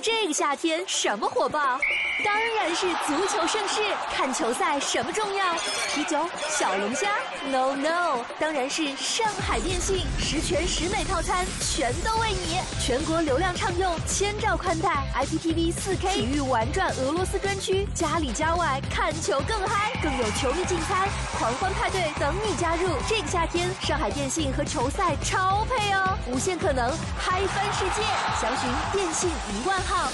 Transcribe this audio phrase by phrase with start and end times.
[0.00, 1.78] 这个夏天什么火爆？
[2.24, 3.80] 当然是足球盛世。
[4.14, 5.54] 看球赛什么重要？
[5.94, 7.08] 啤酒、小龙虾
[7.50, 12.60] ？No No，当然是上海电信十全十美套餐，全都为你。
[12.80, 21.08] 全国流量畅用，千兆宽带，IPTV 4K，体育玩转俄罗斯专区，家里家外看球更嗨，更有球迷竞猜、
[21.38, 22.90] 狂欢派对等你加入。
[23.08, 28.02] 这个夏天，上海电信和球赛超配哦，无限可能，嗨翻世界！
[28.40, 30.10] 详询电信一万号。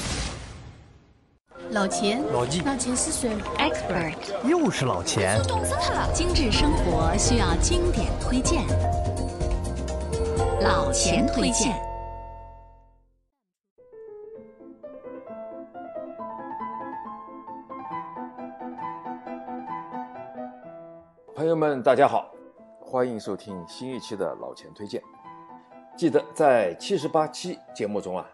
[1.74, 4.14] 老钱，老纪，老钱是谁？Expert，
[4.48, 5.42] 又是老钱。
[5.42, 6.08] 懂死他了。
[6.14, 8.62] 精致生活需要经典推荐，
[10.62, 11.74] 老钱推荐。
[21.34, 22.30] 朋友们，大家好，
[22.80, 25.02] 欢迎收听新一期的老钱推荐。
[25.96, 28.24] 记得在七十八期节目中啊，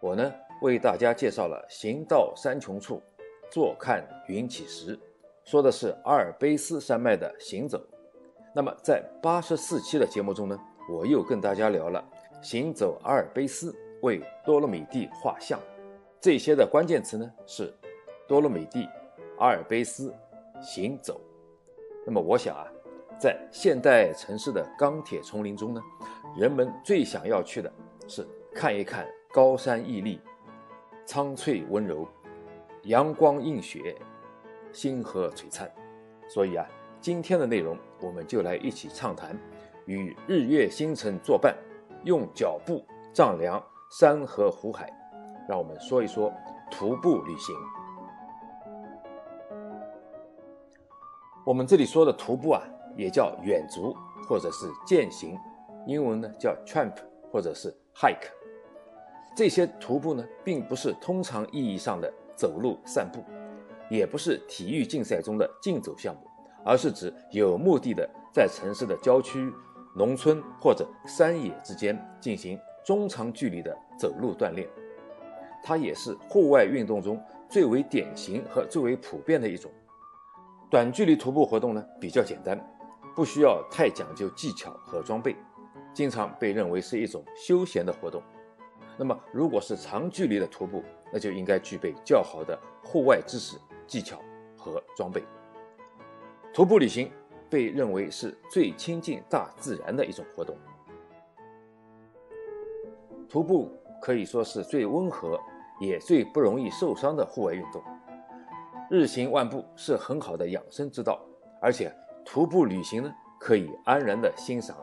[0.00, 0.32] 我呢。
[0.66, 3.00] 为大家介绍了“行到山穷处，
[3.48, 4.98] 坐看云起时”，
[5.46, 7.80] 说的是阿尔卑斯山脉的行走。
[8.52, 10.58] 那么在八十四期的节目中呢，
[10.90, 12.04] 我又跟大家聊了
[12.42, 15.60] “行走阿尔卑斯，为多洛米蒂画像”。
[16.20, 17.72] 这些的关键词呢是
[18.26, 18.88] 多洛米蒂、
[19.38, 20.12] 阿尔卑斯、
[20.60, 21.20] 行走。
[22.04, 22.66] 那么我想啊，
[23.20, 25.80] 在现代城市的钢铁丛林中呢，
[26.36, 27.72] 人们最想要去的
[28.08, 30.20] 是看一看高山屹立。
[31.06, 32.06] 苍翠温柔，
[32.82, 33.96] 阳光映雪，
[34.72, 35.70] 星河璀璨。
[36.28, 36.66] 所以啊，
[37.00, 39.38] 今天的内容我们就来一起畅谈，
[39.86, 41.56] 与日月星辰作伴，
[42.04, 44.92] 用脚步丈量山河湖海。
[45.48, 46.32] 让我们说一说
[46.72, 47.54] 徒步旅行。
[51.44, 52.60] 我们这里说的徒步啊，
[52.96, 53.96] 也叫远足
[54.28, 55.38] 或者是健行，
[55.86, 56.96] 英文呢叫 tramp
[57.30, 58.35] 或者是 hike。
[59.36, 63.22] 这些徒步呢，并不是通常意义上的走路散步，
[63.90, 66.22] 也不是体育竞赛中的竞走项目，
[66.64, 69.52] 而是指有目的的在城市的郊区、
[69.94, 74.66] 农村或者山野之间进行中长距离的走路锻炼。
[75.62, 79.70] 它也是户外运动中最为典型和最为普遍的一种。
[80.70, 82.58] 短距离徒步活动呢，比较简单，
[83.14, 85.36] 不需要太讲究技巧和装备，
[85.92, 88.22] 经常被认为是一种休闲的活动。
[88.96, 94.18] 那么，如果是长距离的徒步，那就应该具备较好的户外知识、技巧
[94.56, 95.22] 和装备。
[96.52, 97.10] 徒步旅行
[97.50, 100.56] 被认为是最亲近大自然的一种活动。
[103.28, 103.70] 徒步
[104.00, 105.38] 可以说是最温和，
[105.78, 107.82] 也最不容易受伤的户外运动。
[108.88, 111.20] 日行万步是很好的养生之道，
[111.60, 111.92] 而且
[112.24, 114.76] 徒步旅行呢，可以安然的欣赏。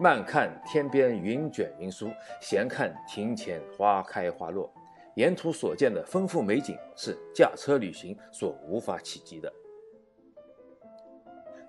[0.00, 4.72] 慢看天边云卷云舒，闲看庭前花开花落，
[5.14, 9.52] 沿途所见的丰富美景是驾车旅行所无法企及的。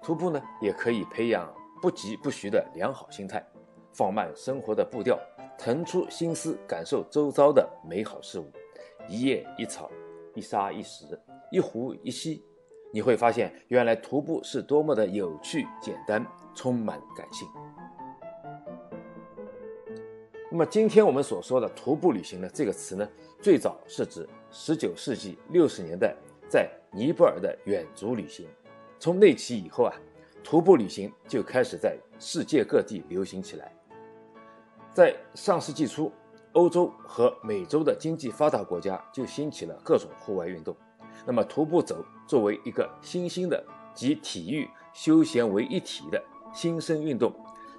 [0.02, 3.46] 徒步呢，也可以培养不疾不徐的良好心态，
[3.92, 5.20] 放慢生活的步调，
[5.58, 8.50] 腾出心思感受周遭的美好事物。
[9.10, 9.92] 一叶一草，
[10.36, 11.20] 一沙一石，
[11.52, 12.42] 一湖一溪，
[12.94, 16.26] 你会发现，原来徒步是多么的有趣、简单，
[16.56, 17.46] 充满感性。
[20.54, 23.08] 那么今天我们所说的徒步旅行呢，这个词呢，
[23.42, 26.14] 最早是指十九世纪六十年代
[26.50, 28.46] 在尼泊尔的远足旅行。
[29.00, 29.96] 从那起以后啊，
[30.44, 33.72] 徒步旅行就开始在世界各地流行起来。
[34.94, 36.12] 在上世纪初，
[36.52, 40.76] 欧洲和美洲的经济发达国家就兴起了各种户外运动。
[41.26, 43.64] 那么徒步走作为一个新兴的
[43.96, 46.22] 集体育休闲为一体的
[46.54, 47.34] 新生运动。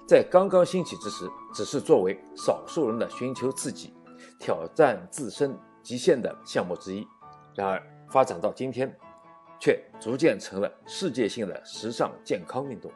[0.05, 3.93] 在刚刚兴起之时，只是作为少数人的寻求刺激、
[4.37, 7.07] 挑战自身极限的项目之一。
[7.55, 8.93] 然而，发展到今天，
[9.59, 12.91] 却逐渐成了世界性的时尚健康运动。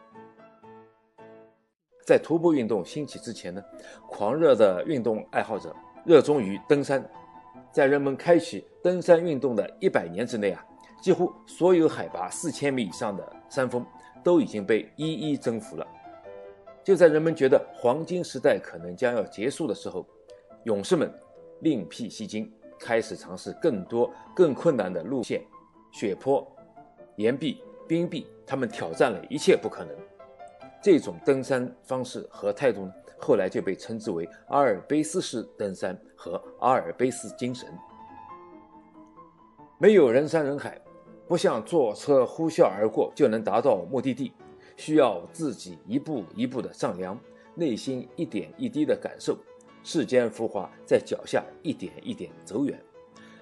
[2.06, 3.63] 在徒步运动兴起之前呢，
[4.09, 5.74] 狂热的运动爱好者
[6.06, 7.03] 热衷于登山。
[7.72, 10.65] 在人们开启登山运动的一百年之内啊，
[11.01, 13.86] 几乎所有海拔四千米以上的山峰
[14.24, 15.88] 都已经被一一征服了。
[16.88, 20.07] 就在人们觉得黄金时代可能将要结束的时候，
[20.63, 21.13] 勇士们
[21.60, 22.50] 另辟蹊径，
[22.80, 25.44] 开始尝试更多、更困难的路线，
[25.92, 26.50] 雪坡、
[27.18, 29.94] 岩壁、冰壁，他们挑战了一切不可能。
[30.81, 37.68] 这种登山方式和态度呢，后来就被称之为阿尔卑斯式登山和阿尔卑斯精神。
[39.78, 40.80] 没有人山人海，
[41.28, 44.31] 不像坐车呼啸而过就能达到目的地。
[44.77, 47.19] 需要自己一步一步的丈量，
[47.56, 49.38] 内心一点一滴的感受，
[49.83, 52.81] 世间浮华在脚下一点一点走远。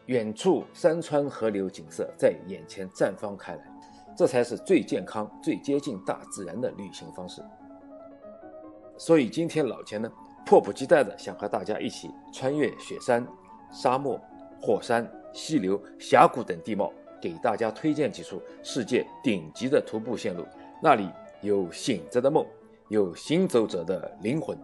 [0.07, 3.61] 远处山川河流景色在眼前绽放开来，
[4.15, 7.43] 这才是最健康、最接近大自然的旅行方式。
[8.97, 10.09] 所以今天老钱呢，
[10.45, 13.27] 迫不及待的想和大家一起穿越雪山、
[13.71, 14.19] 沙漠、
[14.61, 20.45] 火山、溪流、峡谷等地貌，给大家推荐几处世界顶级的徒步线路，
[20.81, 21.09] 那里
[21.45, 22.43] 有醒着的梦，
[22.87, 24.57] 有行走者的灵魂。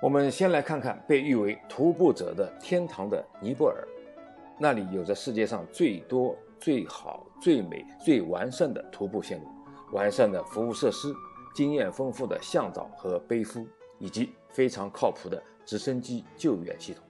[0.00, 3.86] 我们先来看看被誉为徒步者的天堂的尼泊尔，
[4.58, 9.46] 那里有着世界上最多、最好、最美、最完善的徒步线路，
[9.92, 11.14] 完善的服务设施，
[11.54, 13.66] 经验丰富的向导和背夫，
[13.98, 17.04] 以及非常靠谱的直升机救援系统。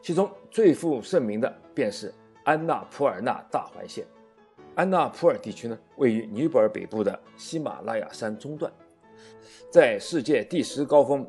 [0.00, 2.14] 其中最负盛名的便是
[2.50, 4.04] 安纳普尔纳大环线。
[4.74, 8.72] 安纳普尔地区呢，位于尼泊尔北部的喜马拉雅山中段，
[9.70, 11.24] 在世界第十高峰。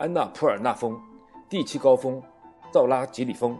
[0.00, 1.00] 安纳普尔纳峰、
[1.48, 2.20] 第七高峰
[2.72, 3.56] 道拉吉里峰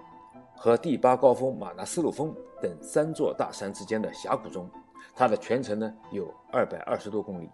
[0.56, 4.69] 和第八高峰马纳斯鲁峰等三座大山之间的峡谷中，
[5.14, 7.49] 它的全程呢有二百二十多公里。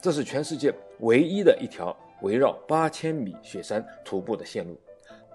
[0.00, 4.78] 这是全世界唯一的一条围绕八千米雪山徒步的线路，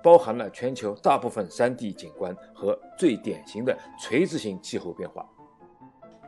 [0.05, 5.27] 包含了全球大部分山地景观和最典型的垂直型气候变化。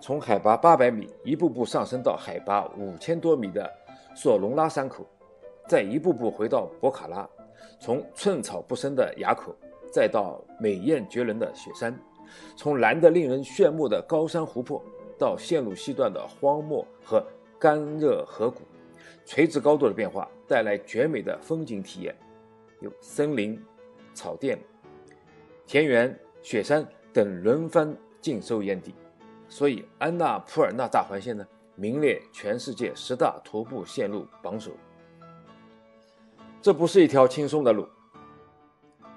[0.02, 3.72] 从海拔八百米一步步上升到海拔五千多米的
[4.16, 5.08] 索隆拉山口。
[5.68, 7.30] 再一步步回到博卡拉，
[7.80, 9.54] 从寸草不生的垭口，
[9.92, 11.96] 再到美艳绝伦的雪山，
[12.56, 14.82] 从蓝得令人炫目的高山湖泊，
[15.20, 17.22] 到线路西段的荒漠和
[17.60, 18.62] 干热河谷，
[19.26, 22.16] 垂直高度的变化带来绝美的风景体验，
[22.80, 23.60] 有森林、
[24.14, 24.60] 草甸、
[25.66, 28.94] 田园、雪山等轮番尽收眼底，
[29.48, 31.46] 所以安纳普尔纳大环线呢，
[31.76, 34.72] 名列全世界十大徒步线路榜首。
[36.62, 37.88] 这不是一条轻松的路，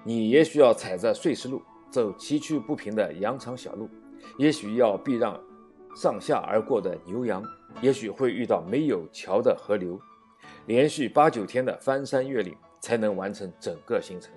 [0.04, 1.60] 你也许要踩着碎石路，
[1.90, 3.88] 走崎岖不平的羊肠小路，
[4.38, 5.38] 也许要避让
[5.96, 7.42] 上下而过的牛羊，
[7.82, 10.00] 也许会遇到没有桥的河流，
[10.66, 14.32] 连续八九天的翻山越岭才能完成整个行程。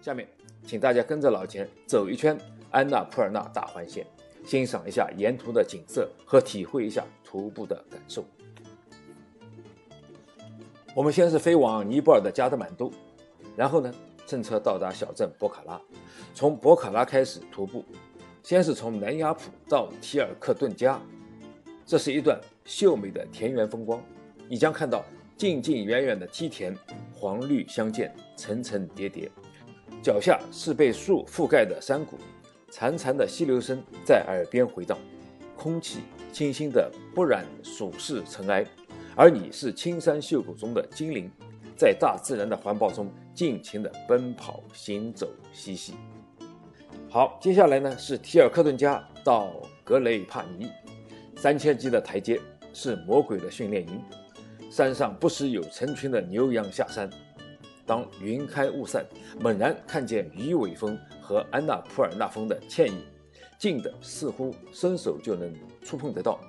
[0.00, 0.28] 下面，
[0.66, 2.38] 请大家跟着老钱走一圈
[2.70, 4.06] 安娜普尔纳大环线，
[4.44, 8.24] 欣赏一下沿途的景色和体会一下徒步的感受。
[10.94, 12.92] 我们先是飞往尼泊尔的加德满都，
[13.56, 13.92] 然后呢，
[14.26, 15.80] 乘车到达小镇博卡拉，
[16.34, 17.84] 从博卡拉开始徒步，
[18.42, 21.00] 先是从南雅普到提尔克顿加，
[21.86, 24.00] 这是一段秀美的田园风光，
[24.54, 25.04] 你将看到
[25.36, 26.72] 近近远远的梯田，
[27.12, 29.28] 黄绿相间，层层叠叠，
[30.00, 32.16] 脚下是被树覆盖的山谷，
[32.70, 34.96] 潺潺的溪流声在耳边回荡，
[35.56, 36.02] 空气
[36.32, 38.64] 清新的不染俗世尘埃。
[39.16, 41.28] 而你是青山秀谷中的精灵，
[41.76, 45.94] 在大自然的环抱中尽情的奔跑、行走、嬉戏。
[47.10, 49.50] 好，接下来呢是提尔克顿加到
[49.82, 50.70] 格雷帕尼，
[51.34, 52.40] 三千级的台阶
[52.72, 54.00] 是魔鬼的训练营，
[54.74, 57.08] 山上不时有成群的牛羊下山。
[57.86, 59.06] 当云开雾散，
[59.38, 63.00] 猛然看见鱼尾峰和安娜普尔纳峰的倩影，
[63.56, 65.54] 近的似乎伸手就能
[65.84, 66.40] 触碰得到。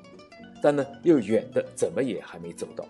[0.59, 2.83] 但呢，又远的怎么也还没走到。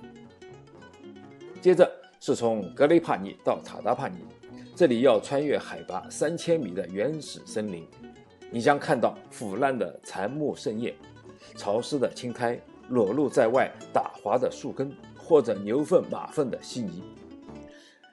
[1.62, 4.20] 接着是从格雷帕尼到塔达帕尼，
[4.74, 7.86] 这里要穿越海拔三千米的原始森林，
[8.50, 10.96] 你将看到腐烂的残木盛叶、
[11.58, 14.90] 潮湿的青苔、裸露在外打滑的树根
[15.26, 17.04] 或者牛粪马粪的稀泥。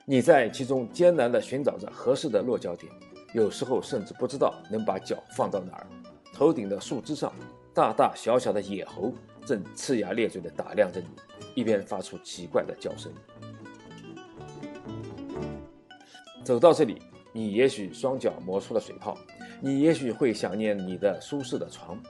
[0.04, 2.92] 你在其中艰难地寻找着合适的落脚点，
[3.34, 5.86] 有时候甚至不知道能把脚放到哪儿。
[6.32, 7.32] 头顶的树枝上，
[7.72, 9.12] 大大小小的野猴。
[9.44, 11.06] 正呲牙咧嘴地打量着你，
[11.56, 13.12] 一边发出奇怪的叫声。
[16.44, 17.02] 走到这里，
[17.32, 19.18] 你也许双脚磨出了水泡，
[19.60, 22.00] 你也许会想念你的舒适的床、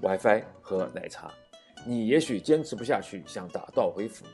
[0.00, 1.30] WiFi 和奶茶，
[1.86, 4.24] 你也许坚持不下去，想打道回府。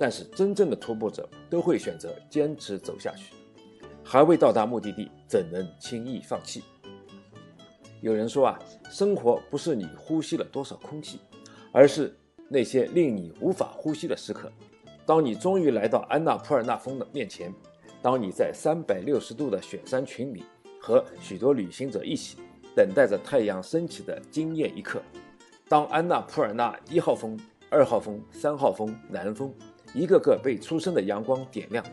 [0.00, 3.34] 但是，真正的徒步者都会选择坚持走下去。
[4.02, 6.62] 还未到达目的地，怎能轻易放弃？
[8.00, 8.58] 有人说啊，
[8.90, 11.20] 生活不是你呼吸了多少空气。
[11.72, 12.12] 而是
[12.48, 14.50] 那些令你无法呼吸的时刻。
[15.06, 17.54] 当你终于来到安娜普尔纳峰的面前，
[18.02, 20.42] 当你在三百六十度的雪山群里
[20.80, 22.38] 和许多旅行者一起
[22.74, 25.00] 等待着太阳升起的惊艳一刻，
[25.68, 27.38] 当安娜普尔纳一号峰、
[27.70, 29.54] 二号峰、三号峰、南峰
[29.94, 31.84] 一个个被初升的阳光点亮，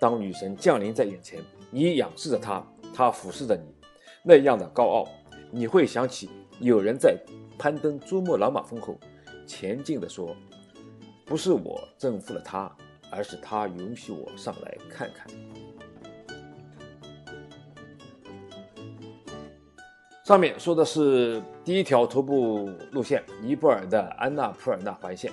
[0.00, 2.64] 当女神降临在眼前，你仰视着她，
[2.94, 3.74] 她俯视着你，
[4.22, 5.08] 那样的高傲，
[5.50, 7.16] 你会想起有人在。
[7.56, 8.98] 攀登珠穆朗玛峰后，
[9.46, 10.34] 前进地说
[11.24, 12.70] ：“不是我征服了他，
[13.12, 15.28] 而是他允许我上来看看。
[20.24, 25.32] 上面说的是第一条徒步路线——尼泊尔的安纳普尔纳环线。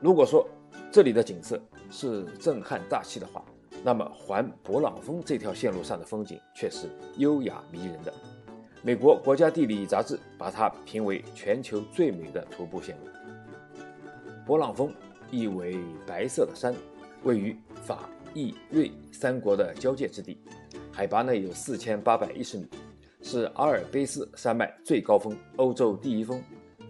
[0.00, 0.44] 如果说
[0.90, 3.44] 这里的景色是震撼大气的话，
[3.84, 8.12] 那么环勃朗峰这条线路上的风景却是优雅迷人的。
[8.82, 13.10] 美国国家地理杂志把它评为全球最美的徒步线路。
[14.46, 14.90] 勃朗峰
[15.30, 16.74] 意为白色的山，
[17.22, 17.54] 位于
[17.84, 20.38] 法、意、瑞三国的交界之地，
[20.90, 22.66] 海拔呢有四千八百一十米。
[23.20, 26.40] 是阿尔卑斯山脉最高峰，欧洲第一峰，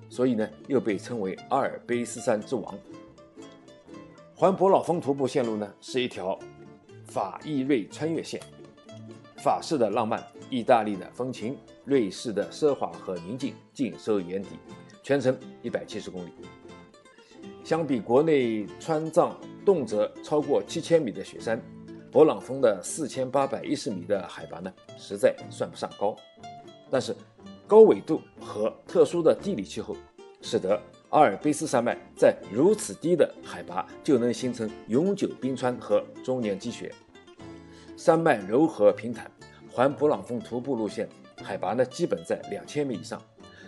[0.08, 2.78] 所以呢又被称为阿尔卑斯山之王。
[4.40, 6.38] 环勃朗峰徒步线路呢是一条
[7.06, 8.40] 法意瑞穿越线，
[9.38, 14.50] 法式的浪漫，意大利的风情，瑞士的奢华和宁静尽收眼底，
[15.02, 16.30] 全程一百七十公里。
[17.64, 21.60] 相比国内川藏动辄超过七千米的雪山。
[22.12, 26.14] 勃朗峰的四千八百一十米的海拔呢，实在算不上高，
[26.88, 27.12] 但是
[27.66, 29.96] 高纬度和特殊的地理气候，
[30.40, 30.80] 使得
[31.10, 36.94] 阿尔卑斯山脉在如此低的海拔就能形成永久冰川和终年积雪。
[37.96, 39.30] 山脉柔和平坦，
[39.70, 41.08] 环勃朗峰徒步路线
[41.42, 43.22] 海拔呢基本在两千米以上，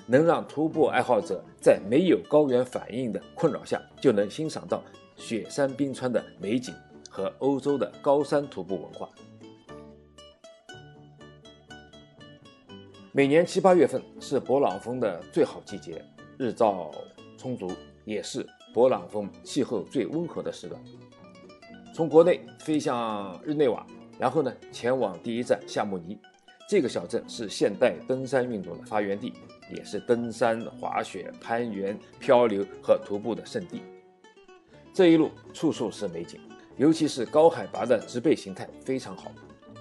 [0.07, 4.83] 能让徒步爱好者在没有高原反应的困扰下，就能欣赏到
[5.17, 6.75] 雪山冰川的美景。
[7.13, 9.09] 和欧洲的高山徒步文化。
[13.11, 16.05] 每年七八月份是勃朗峰的最好季节，
[16.39, 16.89] 日照
[17.41, 17.73] 充足，
[18.05, 20.79] 也是勃朗峰气候最温和的时段。
[21.95, 23.87] 从国内飞向日内瓦，
[24.19, 26.19] 然后呢前往第一站夏慕尼。
[26.69, 29.33] 这个小镇是现代登山运动的发源地，
[29.75, 33.83] 也是登山、滑雪、攀岩、漂流和徒步的圣地。
[34.93, 36.39] 这一路处处是美景。
[36.77, 39.33] 尤其是高海拔的植被形态非常好，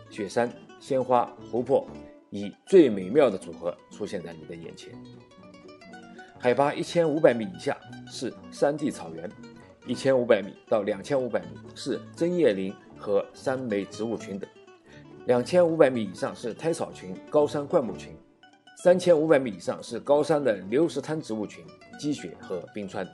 [0.09, 0.51] 雪山、
[0.81, 1.87] 鲜花、湖泊，
[2.29, 4.91] 以最美妙的组合出现在你的眼前。
[6.41, 7.77] 海拔一千五百米以下
[8.07, 9.29] 是山地草原，
[9.85, 14.49] 一千五百米到两千五百米是针叶林和山莓植物群等，
[15.25, 18.15] 两千五百米以上是苔草群、高山灌木群，
[18.77, 21.61] 三千五百米以上是高山的流石滩植物群、
[21.99, 23.05] 积雪和冰川。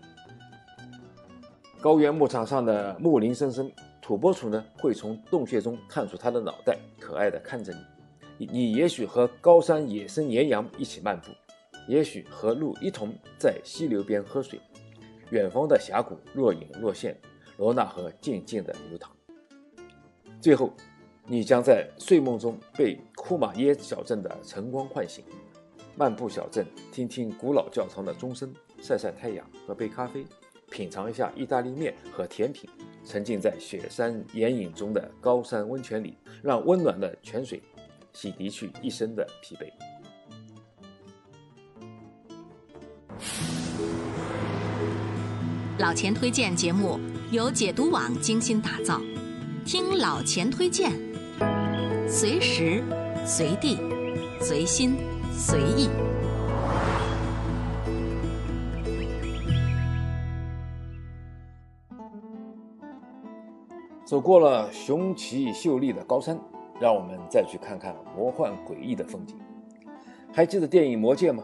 [1.82, 3.72] 高原牧场上的木林森森，
[4.03, 7.74] 土拨鼠呢会从洞穴中探出它的脑袋，可爱的看着
[8.38, 8.46] 你。
[8.51, 11.32] 你也许和高山野生岩羊一起漫步，
[11.88, 14.60] 也许和鹿一同在溪流边喝水。
[15.32, 17.20] 远方的峡谷若隐若现，
[17.58, 19.12] 罗纳河静静的流淌。
[20.39, 20.72] 最后，
[21.25, 25.24] 你将在睡梦中被库马耶小镇的晨光唤醒，
[25.96, 30.25] 漫步小镇，听听古老教堂的钟声，晒晒太阳，喝杯咖啡。
[30.70, 32.70] 品尝一下意大利面和甜品，
[33.04, 37.62] 沉浸在雪山岩影中的高山温泉里，让温暖的泉水
[38.13, 39.72] 洗涤去一身的疲惫。
[45.78, 47.00] 老钱推荐节目
[47.32, 49.02] 由解读网精心打造，
[49.66, 50.92] 听老钱推荐，
[52.08, 52.84] 随时
[53.26, 53.78] 随地
[54.40, 54.96] 随心
[55.32, 55.90] 随意。
[64.06, 66.40] 走过了雄奇秀丽的高山，
[66.80, 69.36] 让我们再去看看魔幻诡异的风景。
[70.32, 71.44] 还记得电影《魔戒》吗？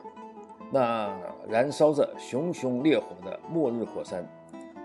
[0.72, 1.14] 那
[1.50, 4.26] 燃烧着熊熊烈火的末日火山，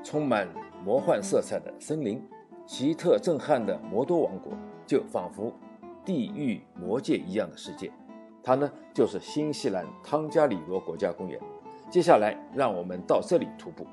[0.03, 0.49] 充满
[0.85, 2.21] 魔幻色彩的森林，
[2.67, 4.53] 奇特震撼的魔多王国，
[4.85, 5.53] 就仿佛
[6.05, 7.93] 地狱魔界一样的世界。
[8.43, 11.41] 它呢，就是新西兰汤加里罗国家公园。
[11.89, 13.87] 接下来，让我们到这里徒步。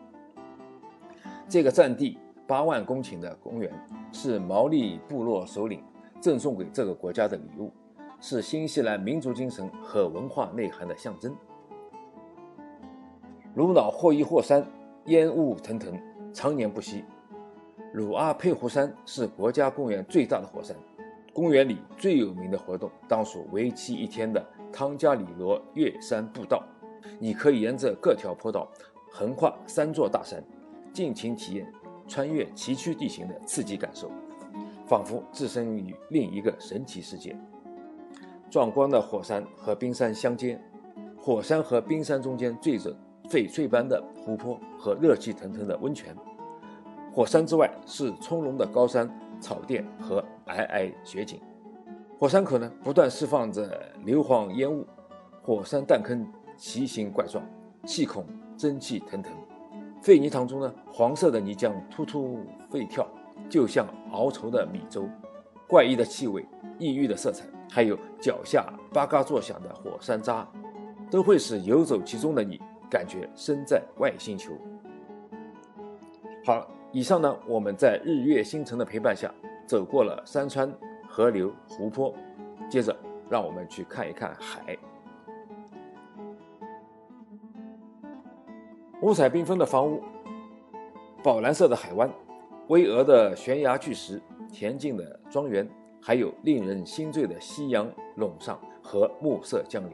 [1.48, 2.18] 这个占地。
[2.46, 3.72] 八万公顷的公园
[4.12, 5.82] 是毛利部落首领
[6.20, 7.72] 赠送给这个国家的礼物，
[8.20, 11.34] 是新西兰民族精神和文化内涵的象征。
[13.56, 14.66] 鲁瑙霍伊霍山
[15.06, 15.96] 烟雾腾腾，
[16.34, 17.04] 常年不息。
[17.94, 20.76] 鲁阿佩湖山是国家公园最大的火山，
[21.32, 26.64] 公园里最有名的活动当属为期一天的汤加里罗越山步道。
[27.20, 28.68] 你可以沿着各条坡道
[29.12, 30.44] 横跨三座大山，
[30.92, 31.72] 尽情体验。
[32.06, 34.12] 穿越崎岖地形的刺激感受，
[34.86, 37.34] 仿佛置身于另一个神奇世界。
[38.50, 40.60] 壮观的火山和冰山相接，
[41.18, 42.94] 火山和冰山中间缀着
[43.34, 46.16] 翡翠般的湖泊和热气腾腾的温泉。
[47.12, 49.10] 火山之外是葱茏的高山
[49.40, 51.42] 草甸和皑皑雪景。
[52.20, 54.86] 火山口呢，不断释放着硫磺烟雾，
[55.42, 56.24] 火山弹坑
[56.56, 57.44] 奇形怪状，
[57.88, 58.24] 气孔
[58.56, 59.34] 蒸汽腾腾。
[60.00, 63.08] 沸泥塘中呢，黄色的泥浆突突沸跳，
[63.50, 65.10] 就像熬稠的米粥。
[65.68, 66.46] 怪异的气味、
[66.78, 68.64] 异域的色彩，还有脚下
[68.94, 70.48] 吧嘎作响的火山渣，
[71.10, 72.62] 都会使游走其中的你
[72.94, 74.54] 感觉身在外星球。
[76.46, 79.34] 好，以上呢，我们在日月星辰的陪伴下，
[79.66, 80.72] 走过了山川、
[81.10, 82.14] 河流、湖泊，
[82.70, 82.96] 接着
[83.32, 84.78] 让我们去看一看海。
[89.02, 90.00] 五彩缤纷的房屋，
[91.24, 92.08] 宝蓝色的海湾，
[92.68, 94.22] 巍峨的悬崖巨石。
[94.52, 95.68] 恬静的庄园，
[96.00, 99.92] 还有令人心醉的夕阳笼上和暮色降临。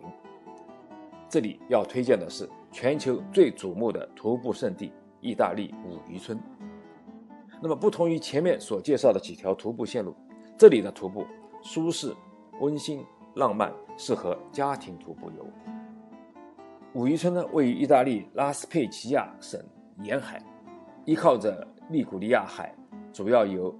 [1.29, 6.39] 这里要推荐的是全球最瞩目的徒步圣地——意大利五渔村。
[7.61, 10.15] 那么，不同于前面所介绍的几条徒步线路，
[10.57, 11.25] 这里的徒步
[11.61, 12.15] 舒适、
[12.61, 13.03] 温馨、
[13.35, 15.45] 浪漫，适合家庭徒步游。
[16.93, 19.61] 五渔村呢，位于意大利拉斯佩齐亚省
[20.03, 20.41] 沿海，
[21.05, 22.73] 依靠着利古里亚海，
[23.11, 23.73] 主要由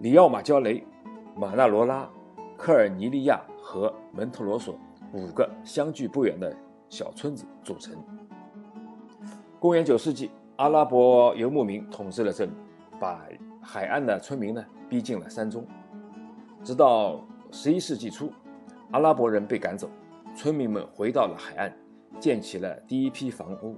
[0.00, 0.84] 里奥马焦雷、
[1.36, 2.08] 马纳罗拉、
[2.56, 4.76] 科尔尼利亚和门特罗索
[5.12, 6.54] 五个相距不远的
[6.88, 7.94] 小村子组成。
[9.58, 12.52] 公元九世纪，阿拉伯游牧民统治了这里，
[13.00, 13.22] 把
[13.60, 15.66] 海岸的村民呢逼进了山中。
[16.64, 18.32] 直到十一世纪初，
[18.90, 19.88] 阿拉伯人被赶走，
[20.34, 21.76] 村民们回到了海岸，
[22.18, 23.76] 建起了第一批房屋。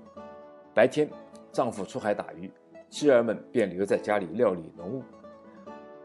[0.75, 1.09] 白天，
[1.51, 2.51] 丈夫出海打鱼，
[2.89, 5.03] 妻儿们便留在家里料理农务。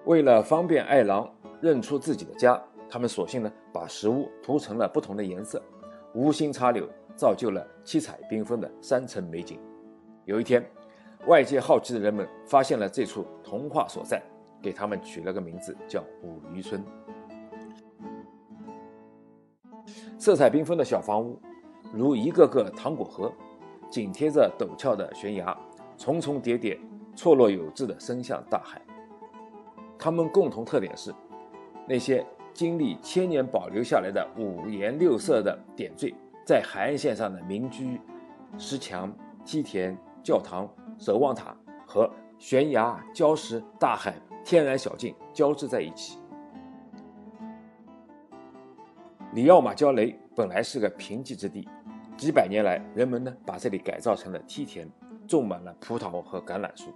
[0.06, 1.30] 为了方便爱郎
[1.62, 5.62] 认出自己的家，他们索性呢把食物涂成了不同的颜色，
[6.16, 9.60] 无心插柳，造就了七彩缤纷的山城美景。
[10.24, 10.66] 有一天，
[11.28, 14.24] 外界好奇的人们发现了这处童话所在，
[14.62, 16.82] 给他们取了个名字，叫五渔村。
[20.18, 21.38] 色彩缤纷的小房屋，
[21.94, 23.30] 如一个个糖果盒，
[23.90, 25.56] 紧贴着陡峭的悬崖，
[25.98, 26.80] 重重叠叠，
[27.14, 28.82] 错落有致地伸向大海。
[30.00, 31.14] 它们共同特点是，
[31.86, 32.26] 那些
[32.56, 36.16] 经历千年保留下来的五颜六色的点缀，
[36.46, 38.00] 在海岸线上的民居、
[38.58, 39.14] 石墙、
[39.44, 40.66] 梯田、教堂、
[40.98, 41.54] 守望塔
[41.86, 46.18] 和悬崖、礁石、大海、天然小径交织在一起。
[49.34, 51.68] 里奥马焦雷本来是个贫瘠之地，
[52.16, 54.90] 几百年来，人们呢把这里改造成了梯田，
[55.28, 56.90] 种满了葡萄和橄榄树。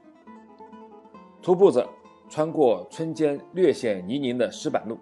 [1.41, 1.87] 徒步者。
[2.31, 4.99] 穿过村间略显泥泞的石板路，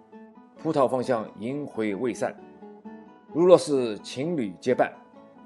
[0.60, 2.34] 葡萄芳香萦回未散。
[3.32, 4.92] 如若是情侣结伴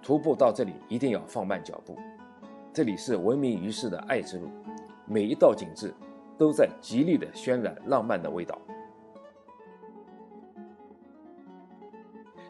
[0.02, 1.94] 徒步到这里，一定要放慢脚步。
[2.72, 4.48] 这里是闻名于世的爱之路，
[5.04, 5.92] 每一道景致
[6.38, 8.58] 都在极力的渲染浪漫的味道。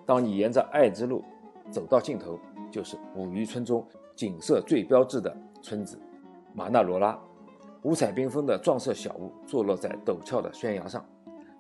[0.07, 1.25] 当你沿着爱之路
[1.69, 2.39] 走到尽头，
[2.71, 6.01] 就是五渔村中景色最标志的村子——
[6.55, 7.19] 马纳罗拉。
[7.83, 11.05] 五彩缤纷的撞色小屋坐落在陡峭的悬崖上，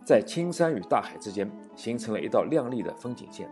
[0.04, 3.48] 在青山与大海之间形成了一道亮丽的风景线。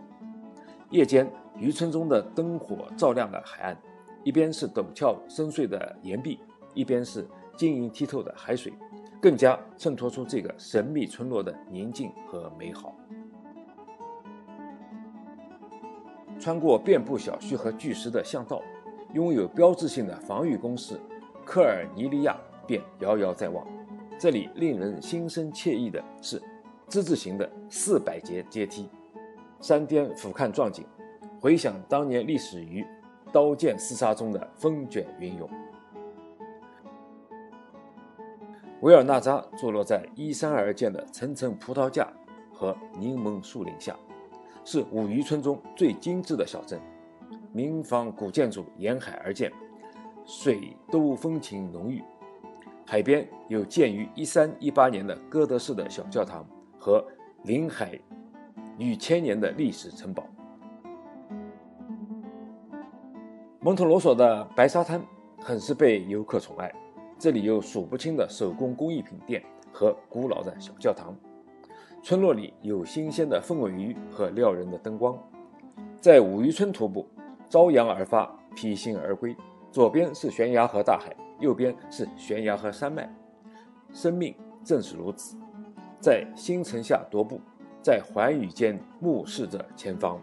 [0.89, 3.77] 夜间，渔村中的灯火照亮了海岸，
[4.23, 6.39] 一边是陡峭深邃的岩壁，
[6.73, 8.73] 一边是晶莹剔透的海水，
[9.21, 12.95] 更加衬托出这个神秘村落的宁静和美好。
[16.39, 18.61] 穿过遍布小溪和巨石的巷道，
[19.13, 20.99] 拥有标志性的防御工事
[21.45, 22.35] 科尔尼利亚。
[22.67, 23.65] 便遥遥在望。
[24.21, 26.39] 这里令人心生惬意的是，
[26.87, 28.87] 之字形的四百节阶梯，
[29.59, 30.85] 山巅俯瞰壮景，
[31.39, 32.85] 回想当年历史于
[33.31, 35.49] 刀剑厮杀中的风卷云涌。
[38.81, 42.07] 维尔纳扎坐落在依山而建的层层葡萄架
[42.53, 43.97] 和柠檬树林下，
[44.63, 46.79] 是五渔村中最精致的小镇，
[47.51, 49.51] 民房古建筑沿海而建，
[50.27, 52.03] 水都风情浓郁。
[52.91, 56.45] 海边有建于一三一八年的哥德式的小教堂
[56.77, 57.01] 和
[57.45, 57.97] 临海
[58.77, 60.27] 逾千年的历史城堡。
[63.61, 65.01] 蒙特罗索的白沙滩
[65.39, 66.69] 很是被游客宠爱，
[67.17, 71.15] 这里有数不清的手工工艺品店和古老的小教堂。
[72.03, 75.17] 村落里有新鲜的凤尾鱼和撩人的灯光。
[76.01, 77.07] 在五渔村徒步，
[77.47, 79.33] 朝阳而发，披星而归。
[79.71, 81.15] 左边是悬崖和大海。
[81.41, 83.13] 右边是悬崖和山脉，
[83.91, 85.35] 生命正是如此，
[85.99, 87.41] 在星辰下踱步，
[87.81, 90.21] 在寰宇间目视着前方。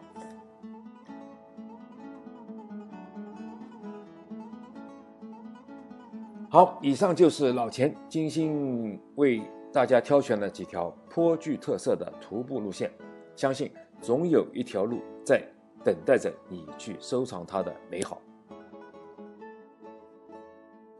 [6.50, 12.90] 好，以上就是老钱精心为大家挑选了几条颇具特色的徒步路线，
[13.36, 15.42] 相信总有一条路在
[15.84, 18.22] 等待着你去收藏它的美好。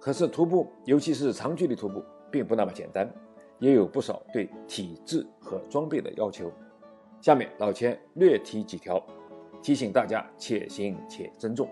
[0.08, 3.06] 可是徒步，尤其是长距离徒步，并不那么简单，
[3.58, 6.50] 也有不少对体质和装备的要求。
[7.20, 8.98] 下面老钱略提几条，
[9.60, 11.68] 提醒大家且行且珍重。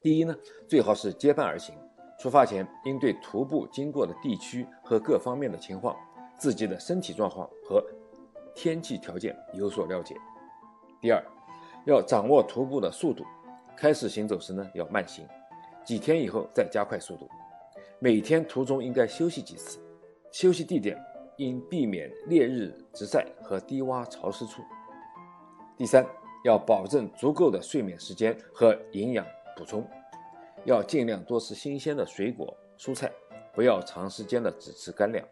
[0.00, 0.32] 第一呢，
[0.68, 1.74] 最好是结伴而行。
[2.20, 5.96] 出发前应对徒步经过的地区和各方面的情况、
[6.38, 7.84] 自己的身体状况和
[8.54, 10.14] 天气条件有所了解。
[11.00, 11.20] 第二，
[11.86, 13.24] 要掌握徒步的速度，
[13.76, 15.26] 开始行走时呢要慢行，
[15.84, 17.28] 几天以后再加快速度。
[17.98, 19.78] 每天途中应该休息几次，
[20.30, 20.96] 休息地点
[21.36, 24.62] 应避免烈日直晒和低洼潮湿处。
[25.76, 26.06] 第三，
[26.44, 29.84] 要保证足够的睡眠时间和营养补充。
[30.64, 33.10] 要尽量多吃新鲜的水果、蔬菜，
[33.54, 35.26] 不要长时间的只吃干粮。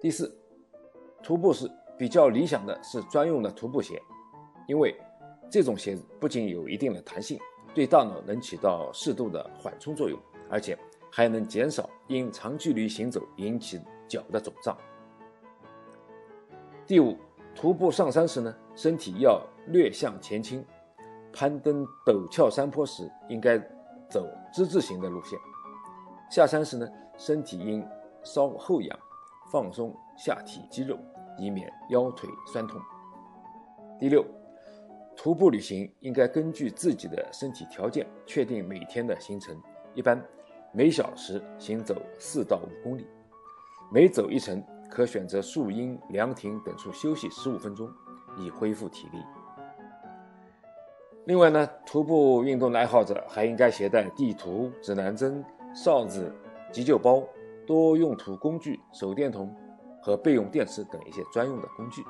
[0.00, 0.34] 第四，
[1.22, 4.00] 徒步时比较理想的是专用的徒步鞋，
[4.68, 4.94] 因为
[5.50, 7.38] 这种鞋子不仅有一定的弹性，
[7.76, 10.78] 对大脑能起到适度的缓冲作用，而且
[11.12, 14.74] 还能减少因长距离行走引起脚的肿胀。
[16.86, 17.18] 第五，
[17.54, 20.64] 徒步上山时呢，身体要略向前倾。
[21.34, 23.58] 攀登陡峭山坡时，应该
[24.08, 25.38] 走之字形的路线；
[26.30, 27.86] 下山时呢，身体应
[28.22, 28.98] 稍后仰，
[29.52, 30.98] 放松下体肌肉，
[31.36, 32.80] 以免腰腿酸痛。
[33.98, 34.24] 第六，
[35.16, 39.60] 徒步旅行应该根据自己的身体条件确定每天的行程，
[39.94, 40.22] 一般
[40.72, 43.06] 每小时行走四到五公里，
[43.90, 47.90] 每走一程可选择树荫、凉亭等处休息十五分钟，
[48.38, 49.18] 以恢复体力。
[51.24, 55.42] 另外呢，徒步运动的爱好者还应该携带地图、指南针、
[55.74, 56.32] 哨子、
[56.70, 57.26] 急救包、
[57.66, 59.52] 多用途工具、手电筒
[60.00, 62.04] 和备用电池等一些专用的工具。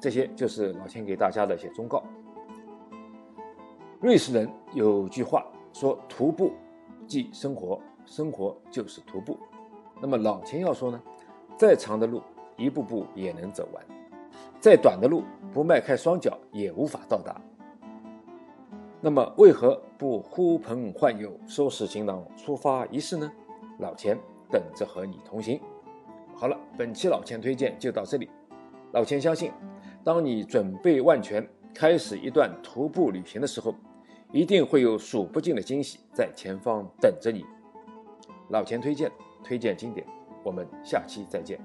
[0.00, 2.02] 这些就是老钱给大家的一些忠告。
[4.00, 6.52] 瑞士人有句话说：“徒步
[7.06, 9.38] 即生活，生活就是徒步。”
[10.00, 11.00] 那么老钱要说呢，
[11.58, 12.22] 再长的路，
[12.56, 13.84] 一步步也能走完。
[14.58, 17.38] 再短的路，不迈开双脚也无法到达。
[19.02, 23.30] 那么，为何不呼朋唤友，收拾行囊，出发一试呢？
[23.78, 24.18] 老钱
[24.50, 25.60] 等着和你同行。
[26.34, 28.30] 好了，本期老钱推荐就到这里。
[28.92, 29.52] 老钱相信，
[30.02, 33.74] 当你准备万全，开始一段徒步旅行的时候，
[34.32, 37.44] 一定会有数不尽的惊喜在前方等着你。
[38.48, 39.12] 老钱推荐，
[39.44, 40.06] 推荐经典。
[40.42, 41.60] 我们下期再见。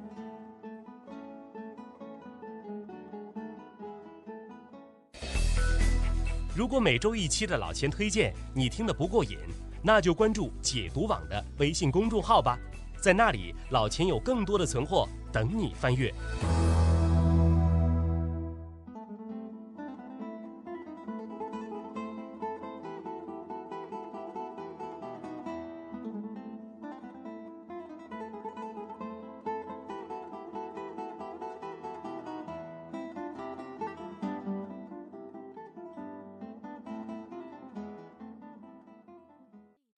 [6.53, 9.37] 如果每周一期的老钱推荐你听得不过瘾，
[9.81, 12.59] 那就关注解读网的微信公众号吧，
[13.01, 16.13] 在那里老钱有更多的存货等你翻阅。